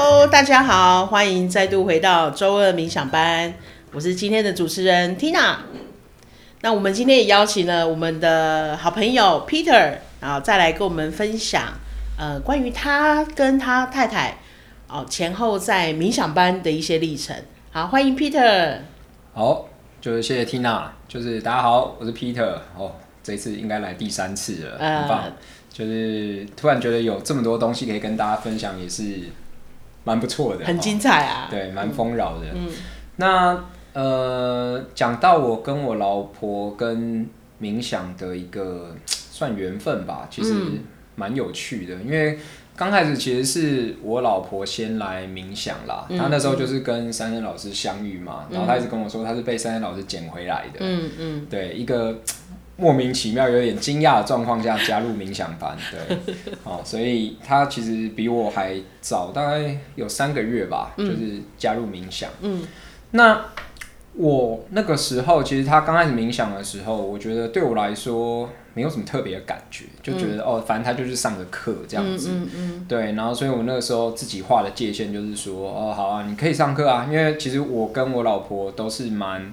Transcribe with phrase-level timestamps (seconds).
[0.00, 3.52] Hello，大家好，欢迎再度回到周二冥想班，
[3.92, 5.56] 我是今天的主持人 Tina。
[6.60, 11.72] 那我们今天也邀请了我们的好朋友 Peter，然后再来跟我们分享，
[12.16, 14.38] 呃，关于他跟他太太
[14.86, 17.34] 哦前后在冥想班的一些历程。
[17.72, 18.76] 好，欢迎 Peter。
[19.34, 19.66] 好，
[20.00, 22.54] 就是谢谢 Tina，就是大家好，我是 Peter。
[22.76, 25.24] 哦，这一次应该来第三次了，呃、很棒。
[25.72, 29.02] 就是突然觉得有这么多东西可以跟大家分享，也是
[30.04, 31.48] 蛮不错的，很精彩啊。
[31.50, 32.46] 对，蛮丰饶的。
[32.54, 32.68] 嗯，
[33.16, 37.28] 那呃，讲到我跟我老婆跟
[37.60, 40.54] 冥想的一个算缘分吧，其实
[41.16, 41.94] 蛮有趣的。
[41.96, 42.38] 嗯、因为
[42.76, 50.78] 刚开始其实是我老婆先来冥想啦，嗯、她那时候就是跟珊珊老师相遇嘛，嗯、然后她一直跟我说她是被珊珊老师捡回来的。
[50.80, 52.18] 嗯嗯，对，一个。
[52.80, 56.16] 莫名其妙、有点惊讶的状况下加入冥想班，对，
[56.62, 62.30] 哦，所以他其实比我还早，大概有三个月吧，嗯、就是加入冥想。
[62.40, 62.64] 嗯，
[63.10, 63.46] 那
[64.14, 79.52] 我那个时候，其实他刚开始冥想的时候，我觉得对我来说没有什么特别的感觉，就觉得、嗯、哦，反正他就是上个课这样子，嗯嗯嗯、对，然后所以我那个时候自己画的界限就是说，哦，好啊，你可以上课啊，因为其实我跟我老婆都是蛮。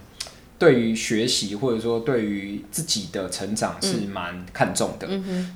[0.57, 5.05] 对于学习或者说对于自己的成长是蛮看重的，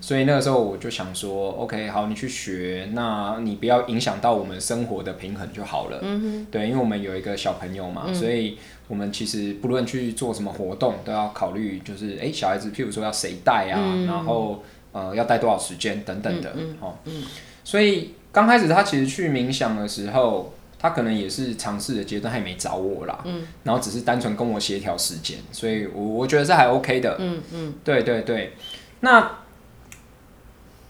[0.01, 5.99] 所以那个时候我就想说，OK，好，你去学，那你不要影响到我们生活的平衡就好了。
[6.01, 6.47] 嗯、哼。
[6.51, 8.57] 对，因为我们有一个小朋友嘛，嗯、所以
[8.89, 14.61] 我们其实不论去做什么活动，都要考虑，就是哎，小孩子，譬如说要谁带啊，嗯、然后
[14.91, 17.23] 呃要带多少时间等等的，嗯哦嗯、
[17.63, 20.53] 所以刚开始他其实去冥想的时候。
[20.81, 28.53] 他可能也是尝试的阶段，他也没找我啦，嗯，然后只是单纯跟我协调时间，所以我我觉得这还 OK 的，嗯嗯，嗯对对对。
[29.01, 29.39] 那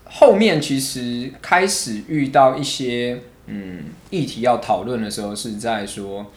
[0.05, 6.27] 后面其实开始遇到一些嗯议题要讨论的时候，是在说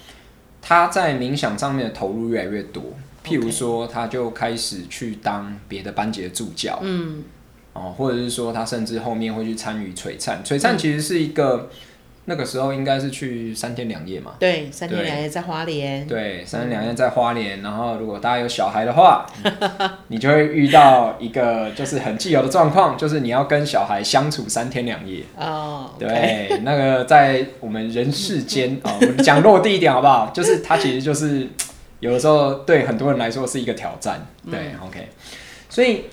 [0.63, 2.83] 他在冥想上面的投入越来越多，
[3.23, 7.23] 譬如说他就开始去当别的班级的助教，嗯，
[7.75, 11.69] 哦，或者是说他甚至后面会去参与璀璨，璀璨其实是一个。
[12.25, 14.35] 那个时候应该是去三天两夜嘛？
[14.39, 16.07] 对，三天两夜在花莲。
[16.07, 17.61] 对，三天两夜在花莲。
[17.63, 19.27] 然后，如果大家有小孩的话，
[20.07, 25.25] 你就会遇到一个就是很既有的状况，就是你要跟小孩相处三天两夜。
[25.37, 25.91] 哦。
[25.99, 30.31] 对，那个在我们人世间啊， 我们讲落地一点好不好？
[30.33, 31.49] 就是它其实就是
[31.99, 34.25] 有的时候对很多人来说是一个挑战。
[34.49, 35.09] 对、嗯、，OK。
[35.69, 36.05] 所以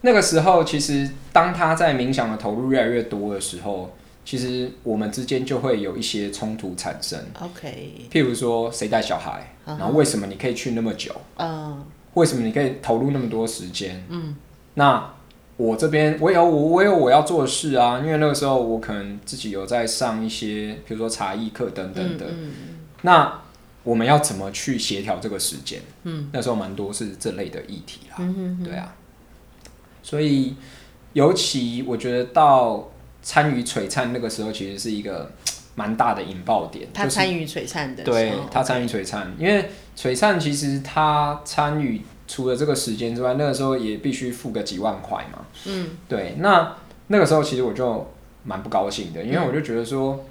[0.00, 3.94] 那个时候，其实当他在冥想的投入越来越多的时候。
[4.28, 7.18] 其实我们之间就会有一些冲突产生。
[7.40, 9.78] OK，譬如说谁带小孩，uh huh.
[9.78, 11.10] 然后为什么你可以去那么久？
[11.36, 11.76] 嗯、uh，huh.
[12.12, 14.04] 为什么你可以投入那么多时间？
[14.10, 14.36] 嗯，
[14.74, 15.14] 那
[15.56, 22.26] 我这边我有我我有我要做的事啊，因为那个时候我可能自己有在上一些，譬如说茶艺课等等的。
[22.26, 22.52] 嗯嗯、
[23.00, 23.40] 那
[23.82, 25.80] 我们要怎么去协调这个时间？
[26.02, 28.16] 嗯，那时候蛮多是这类的议题啦。
[28.18, 28.94] 嗯对啊，
[30.02, 30.54] 所以
[31.14, 32.90] 尤其我觉得到。
[33.28, 35.30] 参与璀璨那个时候，其实是一个
[35.76, 36.88] 蛮大的引爆点。
[36.94, 45.44] 他参与璀璨的对，他参与璀璨，因为璀璨其实他参与除了这个时间之外，那个时候也必须付个几万块嘛。
[45.66, 46.36] 嗯，对。
[46.38, 46.74] 那
[47.08, 48.10] 那个时候其实我就
[48.44, 50.24] 蛮不高兴的，因为我就觉得说，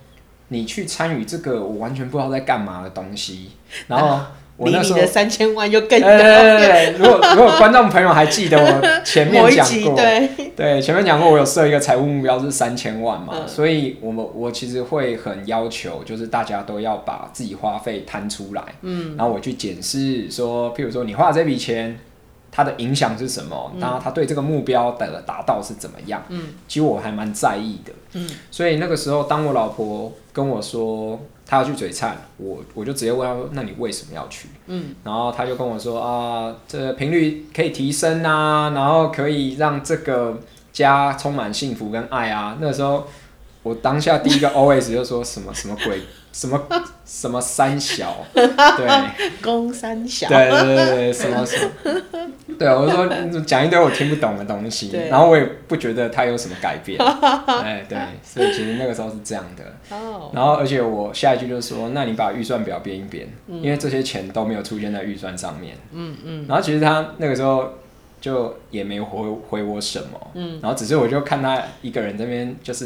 [0.48, 3.52] 你去参与这个我完全不知道在干嘛的东西，
[3.88, 4.26] 然后。
[4.60, 6.18] 离你的三千万又更远。
[6.20, 22.00] 对如果如果观众朋友还记得我前面讲过，对对，前面讲过我有设一个财务目标是三千万嘛，嗯、所以我们我其实会很要求，就是大家都要把自己花费摊出来，嗯，然后我去检视说，譬如说你花这笔钱，
[22.52, 31.20] 它的影响是什么，然后他对这个目标的达到是怎么样，嗯，其实我还蛮在意的，嗯，所以那个时候当我老婆跟我说。
[31.50, 40.38] 她要去璀璨，我我就直接问她说：“那你为什么要去？”嗯，然后她就跟我说：“啊，这频率可以提升啊，然后可以让这个
[40.74, 43.08] 家充满幸福跟爱啊。”那个时候，
[43.64, 46.02] 我当下第一个 OS 就说什么什么鬼。
[46.38, 46.68] 什么
[47.04, 51.72] 什么三小， 对，公三小，对对对对，什么什么，
[52.60, 57.00] 对，我就说 讲一堆我听不懂的东西，然后我也不觉得他有什么改变，
[57.48, 67.74] 哎，对，所以其实那个时候是这样的，哦，然后而且我下一句就是说，那你把预算表编一编，嗯、因为这些钱都没有出现在预算上面，嗯嗯，然后其实他那个时候
[68.22, 72.86] 就也没回回我什么，嗯，然后只是我就看他一个人这边，就是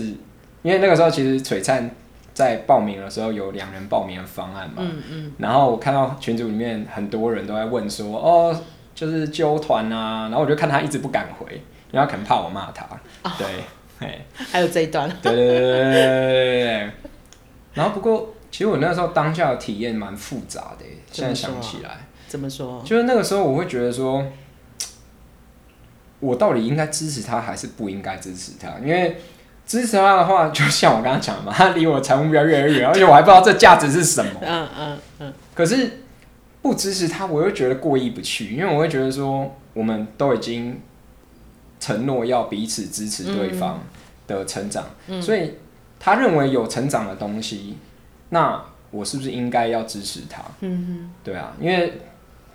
[0.61, 1.91] 因为那个时候其实璀璨。
[2.33, 8.57] 在报名的时候有两人报名的方案嘛，嗯嗯、然后我看到群组里面很多人都在问说，哦，
[8.95, 11.45] 就是揪团啊，然后我就看他一直不敢回，
[11.91, 12.85] 因为他可能怕我骂他，
[13.23, 13.47] 哦、对，
[13.99, 16.91] 嘿，还有这一段，对对对对对对对，
[17.73, 22.81] 然后不过，其实我那时候当下的体验蛮复杂的，现在想起来，怎么说？
[22.85, 24.25] 就是那个时候我会觉得说，
[26.19, 28.69] 我到底应该支持他还是不应该支持他？
[28.79, 29.17] 因为
[29.65, 34.31] 支持他的话，就像我刚刚讲的嘛，他离我财务目标越来越远， 而且我还不知道这价值是什么。
[34.41, 35.33] 嗯嗯嗯。
[35.55, 36.03] 可是
[36.61, 40.79] 不支持他，我又觉得过意不去，因为我会觉得说，我们都已经
[41.79, 43.79] 承诺要彼此支持对方
[44.27, 45.55] 的成长，嗯、所以
[45.99, 47.77] 他认为有成长的东西，
[48.29, 48.61] 那
[48.91, 50.43] 我是不是应该要支持他？
[51.23, 52.01] 对啊，因为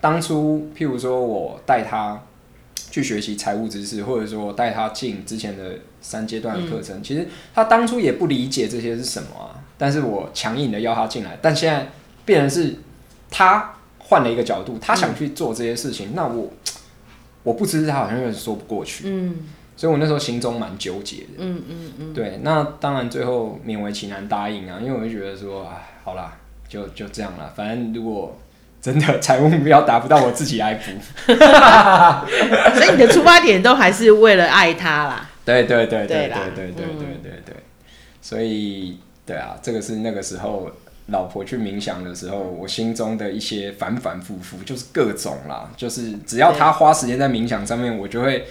[0.00, 2.20] 当初譬如说我带他
[2.90, 11.88] 去学习财务知识，或者说我带他进之前的三阶段的课程，嗯、其实他当初也不理解这些是什么啊，但是我强硬的要他进来，但现在
[12.24, 12.76] 变成是
[13.30, 16.50] 他换了一个角度，他想去做这些事情，嗯、那我
[17.42, 19.04] 我不支持他，好像有点说不过去。
[19.06, 19.36] 嗯。
[19.78, 26.32] 所以我那时候心中蛮纠结的，嗯嗯嗯，对，那当然最后勉为其难答应啊，因为我就觉得说，哎，好啦，
[26.66, 28.34] 就就这样了，反正如果
[28.86, 30.92] 真的财务目标达不到，我自己来补。
[31.26, 35.28] 所以你的出发点都还是为了爱他啦。
[35.44, 37.56] 对对对对对对对对对对对。
[38.22, 40.70] 所以，对啊，这个是那个时候
[41.08, 48.46] 老婆去冥想的时候，我心中的一些反反复复，就是各种啦，就是只要他花时间在冥想上面，我就会。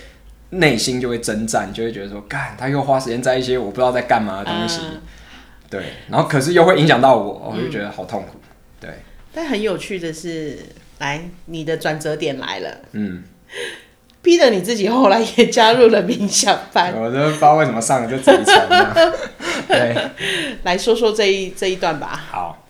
[0.51, 5.01] 内心就会征战，就会觉得说，干他又花时间在一些我不知道在干嘛的东西，嗯、
[5.69, 8.39] 对，然后可是又会影响到我，我就觉得好痛苦，
[8.79, 8.89] 对。
[9.35, 10.57] 但很有趣的是，
[10.99, 13.21] 来，你的转折点来了，嗯，
[14.21, 19.13] 逼得你自己后来也加入了冥想班，我都不知道为什么上了就这一层，
[19.67, 19.95] 对，
[20.63, 22.23] 来说说这一这一段吧。
[22.31, 22.65] 好，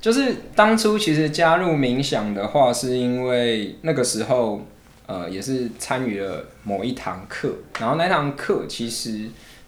[0.00, 4.66] 就是当初其实加入冥想的话，是因为那个时候。
[5.08, 9.26] 呃，也是参与了某一堂课，然后那堂课其实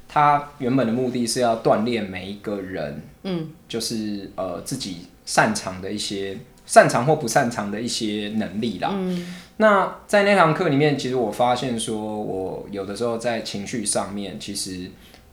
[0.09, 8.89] 它原本的目的是要锻炼每一个人，嗯，就是呃自己擅长的一些擅长或不擅长的一些能力啦。
[8.93, 14.91] 嗯，那在那堂课里面，其实我发现说，我有的时候在情绪上面，其实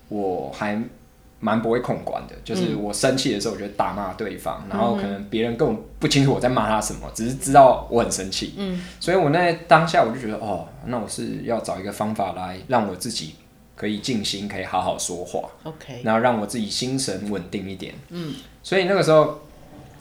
[0.10, 0.84] 我还。
[1.38, 8.56] 蛮不会控管的，就是我生气的时候，我就大骂对方，嗯、然后可能别人根本不清楚我在骂他什么，只是知道我很生气。
[8.58, 13.36] 嗯，所以我那当下我就觉得，哦，那我是要找一个方法来让我自己
[13.76, 15.48] 可以静心，可以好好说话。
[15.64, 17.94] OK，然后让我自己心神稳定一点。
[18.10, 18.34] 嗯，
[18.64, 19.42] 所以那个时候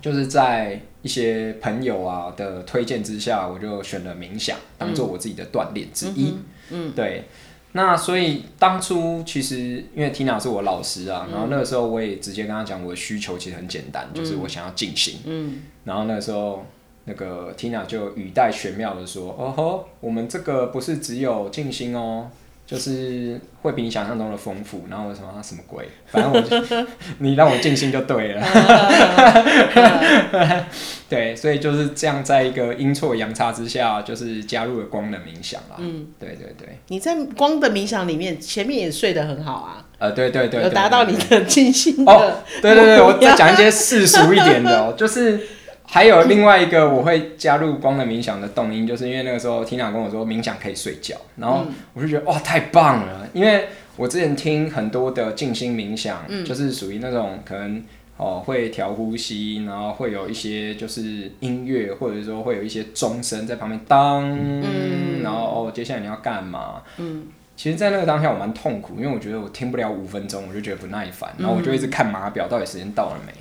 [0.04, 6.34] 就是在一些朋友啊的推荐之下，我就选了冥想当做我自己的锻炼之一。
[6.68, 7.24] 嗯，嗯对。
[7.72, 15.20] 那所以当初其实因为 Tina 是我老师啊，嗯、然后那个时候我也直接跟他讲我的需求其实很简单，嗯、就是我想要静心。
[15.24, 16.66] 嗯，然后那个时候
[17.06, 22.28] 那个 Tina 就语带玄妙的说：“哦吼，我们这个不是只有静心哦。”
[22.74, 26.56] 就是会比你想象中的丰富，然后我什么什么鬼，反正我就
[27.18, 28.42] 你让我静心就对了，
[31.08, 35.76] 对，所以就是这样，在一个阴错阳差之下，就是加入了光的冥想啦。
[35.78, 36.78] 嗯，对对对。
[36.88, 39.84] 你在光的冥想里面，前面也睡得很好啊。
[39.98, 42.12] 呃，对对对，有达到你的静心的。
[42.12, 45.40] 哦，对对对，我再讲一些世俗一点的哦，就是。
[45.86, 57.80] 还有另外一个我会加入光的冥想的动因，就是因为那个时候 Tina 跟我说冥想可以睡觉，然后我就觉得哇太棒了，因为我之前听很多的静心冥想，嗯、就是属于那种可能
[58.16, 66.82] 哦会调呼吸，然后会有一些就是音乐，或者说会有一些钟声在旁边当，嗯、然后哦接下来你要干嘛？
[66.96, 73.32] 嗯，其实，在那个当下我蛮痛苦，因为我觉得我听不了五分钟，我就觉得不耐烦，然后我就一直看码表，到底时间到了没？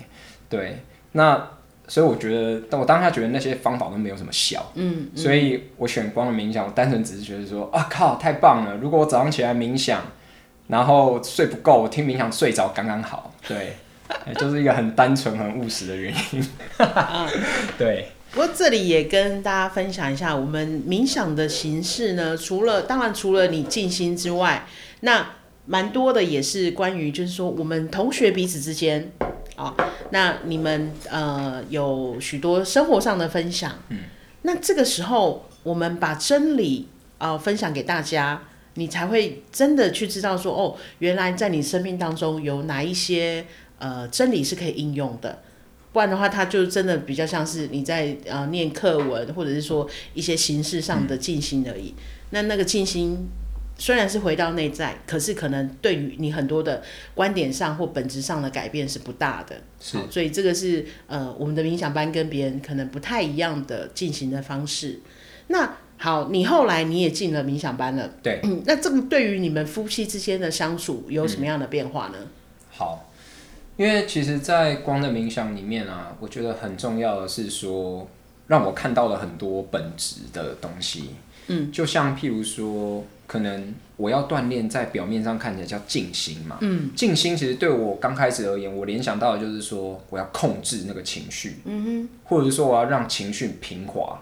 [0.50, 0.78] 对，
[1.14, 1.48] 那。
[1.88, 8.78] 所以我觉得，但我当下觉得那些方法都没有什么效，嗯，嗯，所以我选光的冥想，我单纯只是觉得说，啊靠，太棒了！
[8.78, 10.02] 如果我早上起来冥想，
[10.68, 13.74] 然后睡不够，我听冥想睡着刚刚好，对，
[14.40, 16.48] 就是一个很单纯、很务实的原因，
[17.78, 18.08] 对。
[18.32, 24.66] 不过这里也跟大家分享一下，我们冥想的形式呢，除了当然除了你静心之外，
[25.02, 25.34] 那
[25.68, 29.12] 蛮多的也是关于，就是说我们同学彼此之间。
[29.56, 29.74] 哦，
[30.10, 34.00] 那你们呃有许多生活上的分享，嗯，
[34.42, 38.42] 那这个时候我们把真理啊、呃、分享给大家，
[38.74, 43.46] 你才会真的去知道说，哦，原来在你生命当中有哪一些
[43.78, 45.44] 呃真理是可以应用的，
[45.92, 51.90] 不然的话，它就真的比较像是你在呃念课文，或者是说一些形式上的静心而已。
[51.90, 53.28] 嗯、那那个静心。
[53.78, 59.56] 虽然是回到内在，可是可能对于你很多的观点上或本质上的改变是不大的。
[59.80, 65.00] 是，所以这个是呃我们的冥想班跟别人可能不太一样的进行的方式。
[65.48, 72.16] 那好，你后来你也进了冥想班了，对，嗯，那这个对于你们夫妻之间的相处有什么样的变化呢？
[72.20, 72.28] 嗯、
[72.72, 73.12] 好，
[73.78, 78.08] 因为其实，在光的冥想里面啊，我觉得很重要的是说，
[78.48, 81.12] 让我看到了很多本质的东西。
[81.48, 86.58] 嗯，就像譬如说，可能我要锻炼，在表面上看起来叫静心嘛。
[86.62, 91.58] 嗯，静心其实对我刚开始而言，我联想到的就是说，我要控制那个情绪。
[91.66, 94.22] 嗯哼，或者是说，我要让情绪平滑。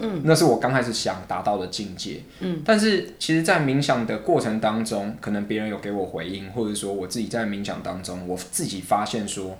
[0.00, 2.20] 嗯，那是我刚开始想达到的境界。
[2.38, 9.58] 嗯，但是其实，在冥想的过程当中，可能别人有给我回应，或者说我自己在冥想当中，我自己发现说，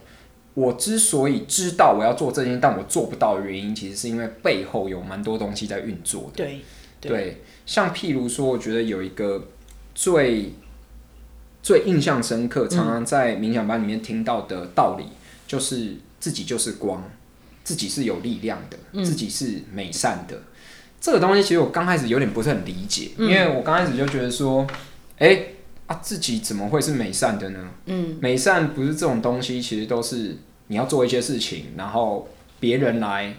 [0.54, 6.44] 我之所以知道我要做这件，但我做不到的原因，其实是因为背后有蛮多东西在运作的。
[6.44, 6.60] 对，
[7.00, 9.48] 对，对，像譬如说，我觉得有一个
[9.94, 10.52] 最
[11.62, 15.04] 最印象深刻，常常在冥想班里面听到的道理，
[15.46, 17.02] 就是自己就是光。
[17.64, 20.40] 自己是有力量的，嗯、自己是美善的。
[20.98, 24.66] 这个东西其实我刚开始有点不是很理解，嗯、因为我刚开始就觉得说，
[25.18, 25.54] 哎、欸、
[25.86, 27.68] 啊，自己怎么会是美善的呢？
[27.84, 30.38] 嗯，美善不是这种东西，其实都是
[30.68, 32.26] 你要做一些事情，然后
[32.58, 33.36] 别人来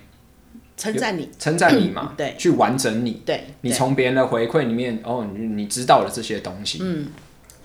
[0.79, 7.07] 称赞你，称赞你嘛，对，去完整你，对，你从别人的回馈里面，哦，你你知道了这些东西，嗯，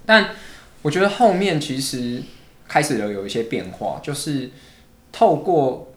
[0.05, 0.31] 但
[0.83, 2.23] 我觉得后面其实
[2.69, 4.51] 开始了有一些变化，就是
[5.11, 5.89] 透过。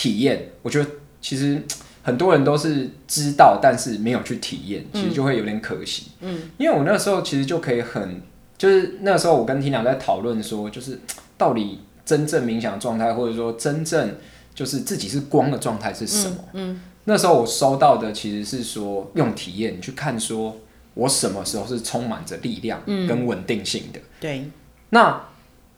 [0.00, 0.88] 体验，我觉得
[1.20, 1.60] 其实
[2.04, 6.12] 很多人都是知道，但是没有去体验，其实就会有点可惜。
[6.20, 8.22] 嗯，因为我那时候其实就可以很，
[8.56, 11.00] 就是那时候我跟 Tina 在讨论说，就是
[11.36, 14.14] 到底真正冥想状态，或者说真正
[14.58, 16.36] 就是自己是光的状态是什么？
[16.54, 20.56] 嗯，嗯，那时候我收到的其实是说用体验去看，说
[20.94, 24.00] 我什么时候是充满着力量跟稳定性的。
[24.00, 24.50] 嗯，对，
[24.90, 25.24] 那。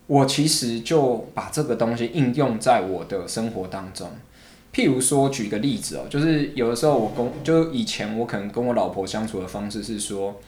[0.06, 4.10] 我其实就把这个东西应用在我的生活当中，
[4.74, 10.40] 譬如说，举个例子哦，就是有的时候我跟，就以前我可能跟我老婆相处的方式是说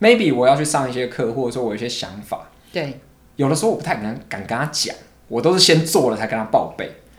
[0.00, 2.98] ，maybe 我要去上一些课，或者说我有一些想法，对，
[3.36, 4.96] 有的时候我不太敢敢跟她讲，
[5.28, 7.09] 我都是先做了才跟她报备，哦，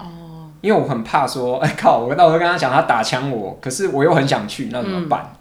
[0.61, 5.33] 因为我很怕说， 哎靠，我到时候跟他讲，他打枪我，可是我又很想去，那怎么办？
[5.33, 5.37] 嗯、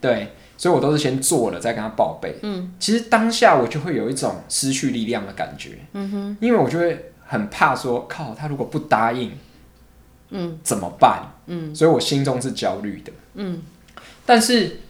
[0.00, 0.28] 对。
[0.56, 2.36] 所以我都是先做了，再跟他报备。
[2.42, 5.78] 嗯，其实当下我就会有一种失去力量的感觉。
[5.94, 9.32] 嗯哼，因为我就会很怕说，靠，他如果不答应，
[10.28, 11.22] 嗯，怎么办？
[11.46, 13.10] 嗯，所以我心中是焦虑的。
[13.36, 13.62] 嗯，
[14.26, 14.80] 但是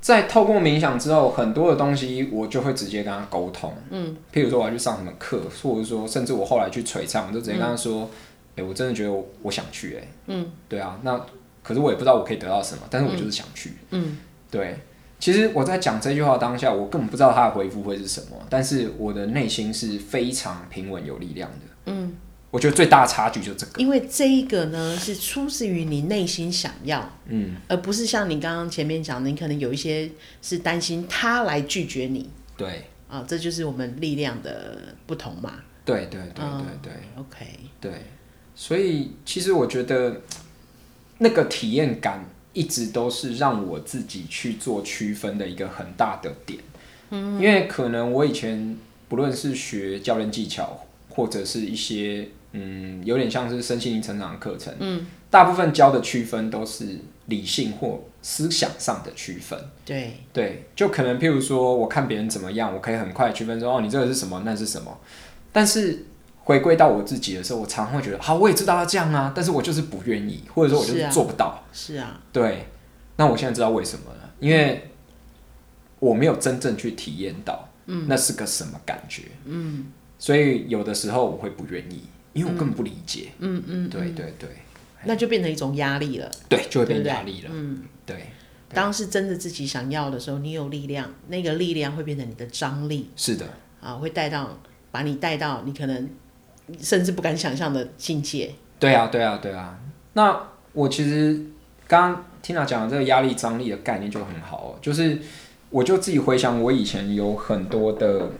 [0.00, 3.74] 在透过冥想之后，很多的东西我就会直接跟他沟通。
[3.90, 8.08] 嗯，譬如说我要去上什么课，或者说甚至我后来去璀璨，我就直接跟他说，
[8.56, 9.98] 欸，我真的觉得我，我想去、欸。
[9.98, 11.18] 哎，嗯，对啊，那
[11.62, 13.74] 可是我也不知道我可以得到什么，但是我就是想去。
[13.90, 14.18] 嗯，
[14.50, 14.76] 对。
[15.18, 21.92] 其实我在讲这句话当下，我根本不知道他的回复会是什么，但是我的内心是非常平稳有力量的。
[21.92, 22.16] 嗯，
[22.50, 32.30] 我觉得最大的差距就这个，因为这一个呢是出自于你内心想要，嗯，而不是像你刚刚前面讲的，你可能有一些是担心他来拒绝你。
[32.56, 35.52] 对，啊，这就是我们力量的不同嘛。
[35.84, 37.46] 对对对对对、嗯、OK，
[37.78, 37.92] 对，
[38.60, 40.20] 所以其实我觉得
[41.16, 42.22] 那个体验感。
[42.52, 46.58] 一直都是让我自己去做区分的一个很大的点，
[47.10, 48.76] 嗯，因为可能我以前
[49.08, 64.98] 不论是学教练技巧，或者是一些嗯，有点像是身心灵成长的课程，嗯，大部分教的区分都是理性或思想上的区分，对对，就可能譬如说，我看别人怎么样，我可以很快区分说，哦，你这个是什么，那是什么，
[65.52, 66.06] 但是。
[66.50, 71.62] 回归到我自己的时候，我常常会觉得，好，我也知道要这样啊，但是我就是不愿意，或者说我就是做不到。
[71.72, 72.66] 是啊，是啊，对。
[73.14, 74.90] 那我现在知道为什么了，因为
[76.00, 82.02] 我没有真正去体验到，嗯，那是个什么感觉，嗯，所以有的时候我会不愿意，
[82.32, 84.48] 因为我根本不理解，嗯嗯，对对对，
[85.04, 88.16] 那就变成一种压力了，对，就会变压力了，嗯，对。
[88.74, 93.46] 当是真的自己想要的时候，你有力量，那个力量会变成你的张力，是的，
[93.80, 94.58] 啊，会带到，
[94.90, 96.10] 把你带到你可能。
[96.80, 98.50] 甚至不敢想象的境界。
[98.78, 99.78] 对啊，对啊，对啊。
[100.14, 100.36] 那
[100.72, 101.40] 我其实
[101.86, 105.18] 刚刚 Tina 讲的这个压力张力的概念就很好，就是
[105.68, 108.30] 我就自己回想，我以前有很多的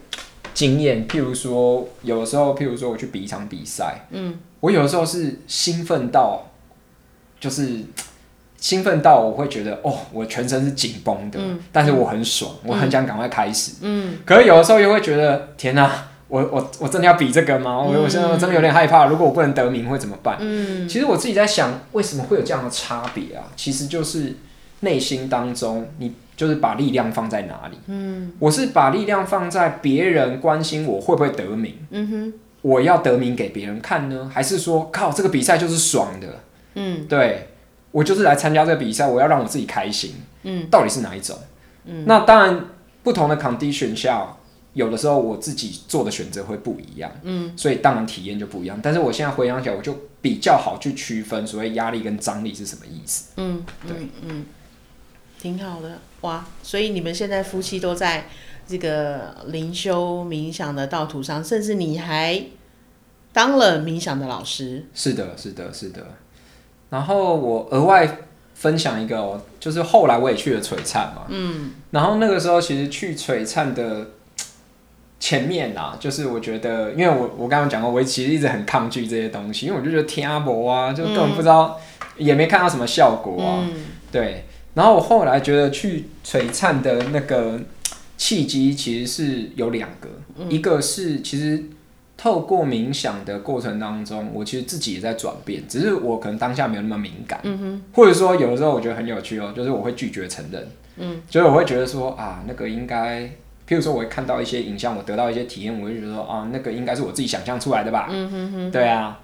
[0.55, 6.47] 经验，譬如说，有的时候，譬如说我去比一场比赛，嗯，我有的时候是兴奋到，
[7.39, 7.81] 就是
[8.57, 16.07] 兴奋到我会觉得，哦，我全身是紧绷的，嗯，但是我很爽，嗯，我很想赶快开始，嗯，可是有的时候又会觉得，天哪！
[16.31, 17.79] 我我我真的要比这个吗？
[17.79, 20.37] 我、嗯、我现在真的有点害怕，如果我不能得名会怎么办？
[20.39, 23.45] 嗯，其实我自己在想，为什么会有这样的差别啊？
[23.57, 24.37] 其实就是
[24.81, 27.77] 内心当中，你就是把力量放在哪里？
[27.89, 31.75] 嗯，我是把力量放在别人关心我会不会得名？
[31.91, 32.33] 嗯哼，
[32.63, 36.29] 我要得名给别人看呢，还是说靠这个比赛就是爽的？
[36.77, 37.49] 嗯，对，
[37.91, 40.15] 我就是来参加这个比赛，我要让我自己开心。
[40.45, 41.37] 嗯，到底是哪一种？
[41.87, 42.65] 嗯，那当然
[43.03, 44.37] 不同的 condition 下。
[44.73, 48.79] 有的时候我自己做的选择会不一样，嗯，所以当然体验就不一样。
[48.81, 53.33] 但是我现在回想起来，我就比较好去区分所谓压力跟张力是什么意思。
[53.37, 54.47] 嗯，对，嗯，嗯，
[55.41, 56.47] 挺好的哇。
[56.63, 58.29] 所以你们现在夫妻都在
[58.69, 62.41] 这个灵修冥想的道途上，甚至你还
[63.33, 64.87] 当了冥想的老师。
[64.95, 66.07] 是的，是的，是的。
[66.91, 68.19] 然后我额外
[68.55, 74.11] 分享一个哦，就是后来我也去了璀璨嘛，嗯，然后那个时候其实去璀璨的。
[75.21, 81.79] 前面啊，就是我觉得，因为我我刚刚讲过，我其实一直很抗拒这些东西，因为我就觉得天阿伯啊，就根本不知道，
[82.17, 83.69] 嗯、也没看到什么效果啊。
[83.71, 87.61] 嗯、对，然后我后来觉得去璀璨的那个
[88.17, 90.09] 契机其实是有两个，
[90.39, 91.63] 嗯、一个是其实
[92.17, 97.39] 透过冥想的过程当中，我其实自己也在转变，只是我可能当下没有那么敏感，
[97.93, 103.31] 或者说有的时候我觉得很有趣哦，就是我会拒绝承认，嗯，所以我会觉得说啊，那个应该。
[103.71, 108.09] 譬如说，我会看到一些影像，我得到一些体验，我会觉得说啊，那个应该是我自己想象出来的吧。
[108.11, 108.71] 嗯哼哼。
[108.73, 109.21] 对啊，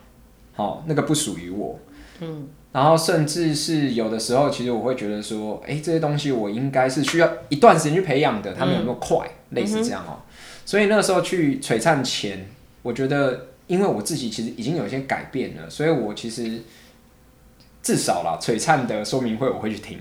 [0.54, 1.76] 好、哦，那个不属于我。
[2.20, 2.48] 嗯。
[2.70, 10.22] 然后甚至是有的时候，其实我会觉得说，哎、欸，这些东西我应该是需要一段时间去培养的，它没有那么快，嗯、类似这样哦。
[10.64, 12.46] 所以那个时候去璀璨前，
[12.82, 16.62] 我觉得，因为我自己其实已经有一些改变了，所以我其实
[17.82, 19.98] 至少啦，璀璨的说明会我会去听。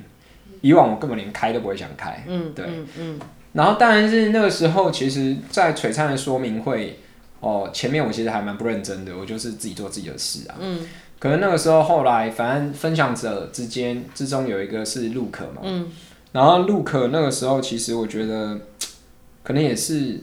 [0.61, 2.23] 以往我根本连开都不会想开。
[2.27, 2.87] 嗯，对，嗯。
[2.99, 3.19] 嗯
[3.55, 6.99] 然后当然是那个时候，其实，在璀璨的说明会
[7.39, 10.55] 哦，前面我其实还蛮不认真的，我就是自己做自己的事啊。
[10.59, 10.85] 嗯。
[11.17, 15.61] 可能那个时候后来，反正分享者之间之中有一个是陆可嘛。
[15.63, 15.87] 嗯。
[16.33, 18.59] 然后陆可那个时候，其实我觉得，
[19.41, 20.19] 可能也是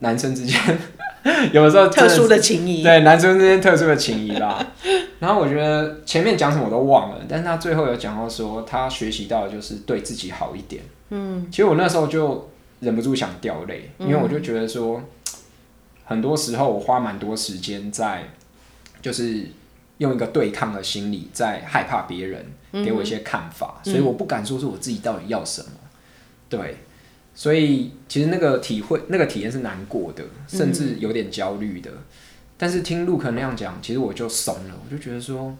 [0.00, 0.60] 男生之间
[1.52, 2.82] 有的时候特殊的情谊。
[2.82, 4.74] 对，男生之间特殊的情谊吧。
[5.20, 10.82] 然后我觉得前面讲什么我都忘了，但是他最后有讲到说，他学习到的就是对自己好一点。
[11.14, 12.48] 嗯，其实我那时候就
[12.80, 15.04] 忍不住想掉泪，因为我就觉得说，嗯、
[16.06, 18.30] 很多时候我花蛮多时间在，
[19.02, 19.46] 就是
[19.98, 22.46] 用一个对抗的心理在害怕别人
[22.82, 25.68] 给我一些看法，嗯、所以我不敢说是我自己到底要什么。
[26.48, 26.78] 对，
[27.34, 31.90] 所以其实那个体会、那个体验是难过的，甚至有点焦虑的。
[31.90, 32.04] 嗯、
[32.56, 35.54] 但是听陆可那样讲，其实我就怂了，我就觉得说，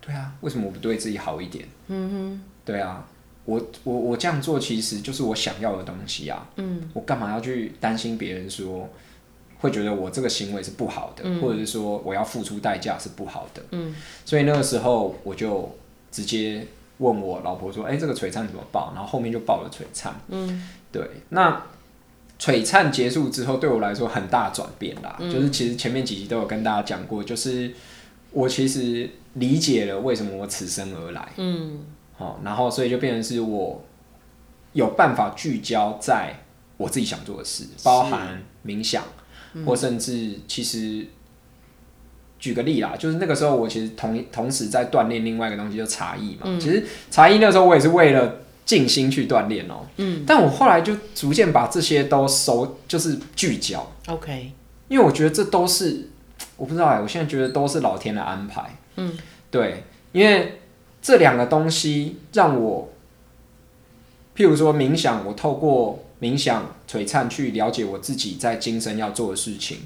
[0.00, 1.64] 对啊，为什么我不对自己好一点？
[1.86, 3.06] 嗯哼，对啊。
[3.46, 8.90] 我我我这样做其实就是我想要的东西啊，嗯，我干嘛要去担心别人说
[9.58, 15.74] 会觉得我这个行为是不好的，嗯，或者是说我要付出代价是不好的，嗯，所以那个时候我就
[16.10, 16.66] 直接
[16.98, 18.92] 问我老婆说，哎，这个璀璨怎么报？
[18.94, 21.62] 然后后面就报了璀璨，嗯，对，那
[22.40, 27.72] 璀璨结束之后对我来说很大转变啦，嗯，就是其实前面几集都有跟大家讲过，就是
[28.32, 31.80] 我其实理解了为什么我此生而来，嗯。
[32.18, 33.84] 好，然后所以就变成是我
[34.72, 36.34] 有办法聚焦在
[36.78, 39.04] 我自己想做的事，包含冥想，
[39.52, 41.06] 嗯、或甚至其实
[42.38, 46.42] 举个例啦，就是那个时候我其实同同时在锻炼另外一个东西，就茶艺嘛。
[46.44, 49.86] 嗯、其实茶艺那个时候我也是为了静心去锻炼哦。
[49.96, 50.24] 嗯。
[50.26, 53.86] 但我后来就逐渐把这些都收，就是聚焦。
[54.06, 54.52] OK。
[54.88, 56.08] 因为我觉得这都是
[56.56, 58.74] 我不知道哎，我现在觉得都是老天的安排。
[58.96, 59.18] 嗯。
[59.50, 60.60] 对，因为。
[61.06, 62.88] 这两个东西让我，
[64.36, 69.78] 譬如说冥想，我透过冥想璀璨去了解我自己在今生要做的事情，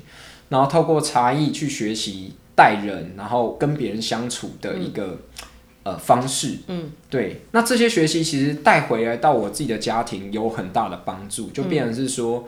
[0.48, 6.56] 然后透过茶艺去学习待人，然后跟别人相处的一个、嗯、呃方式。
[6.68, 7.42] 嗯，对。
[7.50, 12.44] 那这些学习其实带回来到我自己的家庭有很大的帮助，就变成是说、嗯、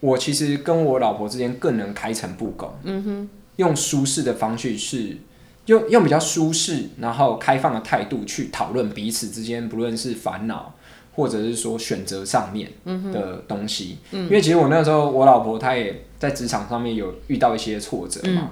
[0.00, 2.74] 我其实跟我老婆之间更能开诚布公。
[2.84, 5.18] 嗯哼，用舒适的方式是。
[5.66, 10.74] 用用比较舒适，然后开放的态度去讨论彼此之间，不论是烦恼，
[11.14, 13.96] 或者是说选择上面的东西。
[14.12, 18.50] 嗯、因为其实我那个时候，我老婆她也在职场上面有遇到一些挫折嘛。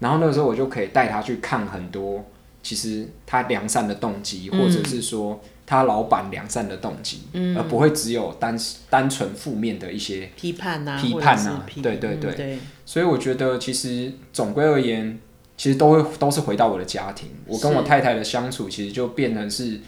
[0.00, 2.24] 然后那个时候我就可以带她去看很多，
[2.62, 8.54] 其实她良善的动机，嗯、或者是说她老板良善的动机，嗯、而不会只有单
[8.90, 15.18] 单纯负面的一些批判啊，批判啊，对对对所以我觉得其实总归而言。
[15.60, 19.78] 其实都会都是回到我的家庭，我跟我太太的相处，其实就变成是，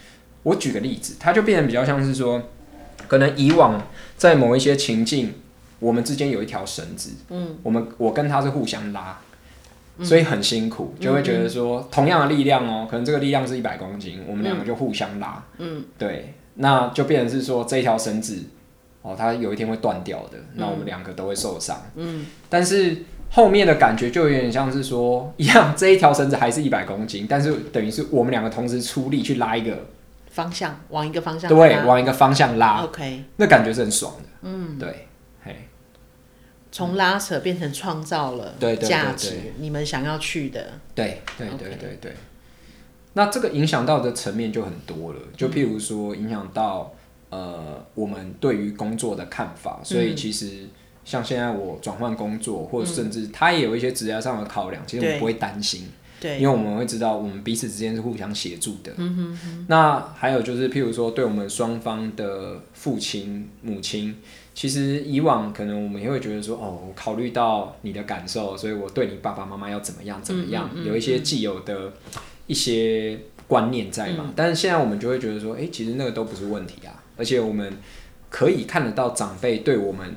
[0.42, 2.42] 我举个例子，它就变得比较像是说，
[3.08, 3.82] 可能以往
[4.18, 5.32] 在某一些情境，
[5.78, 9.18] 我们之间有一条绳子，嗯，我们我跟他是互相拉，
[10.02, 18.38] 所以很辛苦，就会觉得说，同样的力量哦，可能这个力量是一百公斤，我们两个就互相拉，嗯，对，那就变成是说这条绳子，
[19.00, 22.94] 哦，它有一天会断掉的，那我们两个都会受伤，嗯，但是。
[23.34, 29.86] 后面的感觉就有点像是说 一样，这一条绳子还是一百公斤，但是等于是我们两个同时出力去拉一个
[30.30, 32.82] 方向，往一个方向对，往一个方向拉。
[32.84, 34.28] OK，那感觉是很爽的。
[34.42, 35.08] 嗯，对，
[35.42, 35.56] 嘿，
[36.70, 40.74] 从拉扯变成创造了价值，你们想要去的。
[40.94, 42.12] 对对对对对。
[43.14, 46.94] 那这个影响到的层面就很多了，就譬如说影响到、
[47.30, 50.68] 嗯、呃我们对于工作的看法，所以其实
[51.04, 55.88] 像现在我转换工作，或者甚至他也有一些职业上的考量，其实我们不会担心。
[56.20, 58.92] 对，因为我们会知道，我们彼此之间是互相协助的。
[58.96, 59.66] 嗯哼哼。
[59.68, 64.14] 那还有就是，譬如说，对我们双方的父亲、母亲，
[64.54, 71.92] 其实以往可能我们也会觉得说，哦，我考虑到你的感受，所以我对你爸爸妈妈要怎么样怎么样，嗯嗯嗯，有一些既有的
[72.46, 74.26] 一些观念在嘛。
[74.28, 74.32] 嗯。
[74.36, 77.76] 但是现在我们就会觉得说，哎，其实那个都不是问题啊，而且我们
[78.30, 80.14] 可以看得到长辈对我们。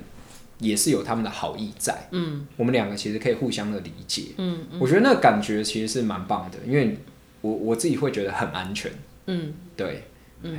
[0.60, 6.98] 也是有他们的好意在，嗯，我们两个其实可以互相的理解，嗯，嗯，我觉得那个感觉其实是蛮棒的，因为
[7.42, 8.92] 我我自己会觉得很安全，
[9.26, 10.06] 嗯，对，
[10.44, 10.58] 嗯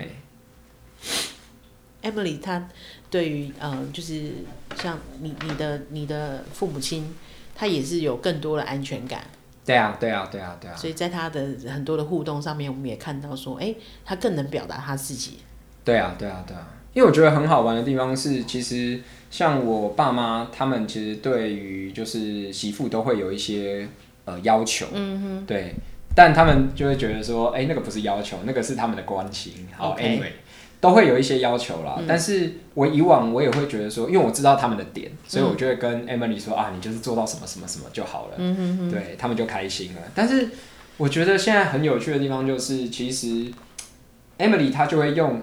[2.03, 2.69] ，Emily 她
[3.09, 4.33] 对于呃，就是
[4.77, 7.15] 像你你的你的父母亲，
[7.55, 9.25] 他也是有更多的安全感，
[9.65, 15.39] 对啊，对啊，对啊，对啊，所以在他的很多的互动上面，我们也看到说，哎、欸，他更能表达他自己，
[15.83, 16.75] 对啊，对啊，对啊。
[16.93, 18.99] 因为我觉得很好玩的地方是，其实
[19.37, 23.87] 像我爸妈他们其实对于就是媳妇都会有一些
[24.25, 25.75] 呃要求，嗯哼，对，
[26.15, 29.69] 但他们就会觉得说，哎、欸，那个不是要求，那个是他们的关心。
[29.77, 30.31] 好，anyway，、
[30.81, 32.07] 都会有一些要求啦、嗯。
[32.09, 40.01] 但是我以往我也会觉得说，因为我知道他们的点，所以我就会跟 Emily 说、嗯、啊，你就是做到什么什么什么就好了，嗯哼哼，对他们就开心了。
[40.15, 40.49] 但是
[40.97, 43.53] 我觉得现在很有趣的地方就是，其实
[44.39, 45.43] Emily 她就会用。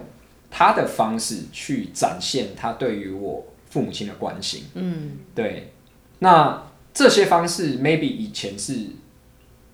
[0.56, 3.44] 她的方式去展现她对于我
[3.74, 5.72] 父母亲的关心，嗯，对。
[6.20, 8.86] 那这些方式，maybe 以前是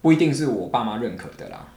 [0.01, 1.69] 不一定是我爸妈认可的啦。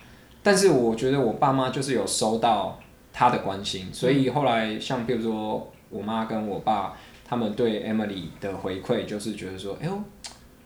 [0.41, 2.79] 但是我觉得我爸妈就是有收到
[3.11, 6.93] 他的关心，所以后来像比如说我妈跟我爸
[7.27, 10.01] 他们对 Emily 的回馈，就是觉得说，哎呦，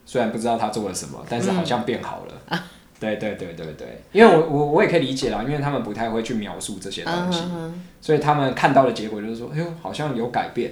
[0.06, 2.34] 虽然不知道他做了什么，但是好像变好了。
[2.50, 2.64] 嗯啊
[3.00, 7.72] 对对对对对，因为我我我也可以理解啦，因为他们不太会去描述这些东西，uh -huh.
[8.02, 10.72] 所以他们看到的结果就是说，哎呦，好像有改变，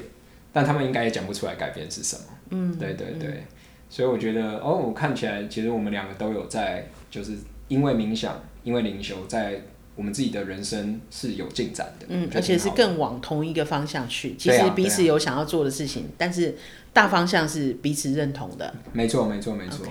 [0.55, 2.21] 但他们应该也讲不出来改变是什么。
[2.51, 3.43] 嗯，对对对，
[3.89, 7.33] 所以我觉得哦，我看起来其实我们两个都有在，就是
[7.67, 9.59] 因为冥想，因为灵修，在
[9.97, 12.05] 我们自己的人生是有进展的。
[12.07, 16.55] 嗯，而且是更往同一个方向去，其实彼此有想要做的事情，啊啊、但是
[16.93, 18.73] 大方向是彼此认同的。
[18.93, 19.85] 没错没错没错。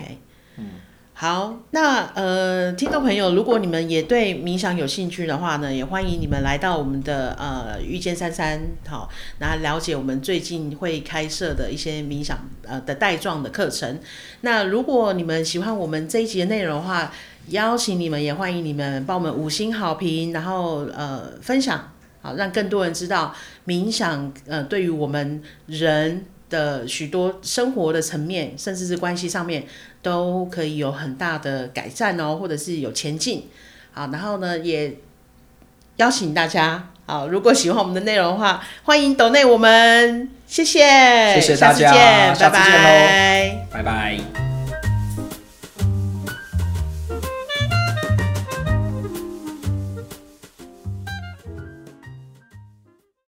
[0.57, 0.71] 嗯。
[1.17, 13.97] 好，那呃，听众朋友，如果你们也对冥想有兴趣的话呢，也欢迎你们来到我们的呃遇见三三好，那了解我们最近会开设的一些冥想呃的带状的课程。
[14.41, 17.09] 那如果你们喜欢我们这一集的内容的话，
[17.47, 23.33] 邀请你们也欢迎你们帮我们五星好评，然后呃分享，好，让更多人知道
[23.65, 29.65] 冥想呃对于我们人的许多生活的层面，甚至是关系上面。
[30.05, 33.49] 都可以有很大的改善哦，或者是有前进。
[33.91, 34.97] 好，然后呢，也
[35.95, 44.44] 邀请大家，好，如果喜欢我们的内容的话，欢迎抖内我们，谢谢，谢谢大家，下次见，拜拜，拜拜。